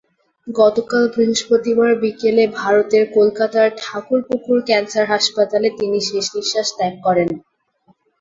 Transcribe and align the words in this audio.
গতকাল 0.47 1.03
বৃহস্পতিবার 1.13 1.91
বিকেলে 2.01 2.43
ভারতের 2.59 3.03
কলকাতার 3.15 3.67
ঠাকুরপুকুর 3.81 4.57
ক্যানসার 4.67 5.05
হাসপাতালে 5.05 5.69
তিনি 5.79 5.97
শেষনিঃশ্বাস 6.09 6.67
ত্যাগ 6.77 6.93
করেন। 7.05 7.29